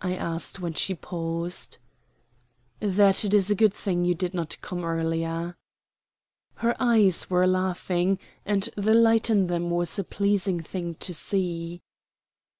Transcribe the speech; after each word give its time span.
I 0.00 0.14
asked 0.14 0.60
when 0.60 0.74
she 0.74 0.94
paused. 0.94 1.78
"That 2.78 3.24
it 3.24 3.34
is 3.34 3.50
a 3.50 3.56
good 3.56 3.74
thing 3.74 4.04
you 4.04 4.14
did 4.14 4.32
not 4.32 4.56
come 4.60 4.84
earlier." 4.84 5.56
Her 6.58 6.76
eyes 6.78 7.28
were 7.28 7.48
laughing, 7.48 8.20
and 8.44 8.68
the 8.76 8.94
light 8.94 9.28
in 9.28 9.48
them 9.48 9.70
was 9.70 9.98
a 9.98 10.04
pleasing 10.04 10.60
thing 10.60 10.94
to 11.00 11.12
see. 11.12 11.82